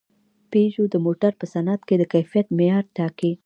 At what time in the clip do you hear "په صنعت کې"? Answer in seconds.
1.41-1.95